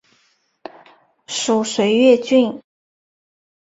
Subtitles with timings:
[1.27, 2.63] 属绥越郡。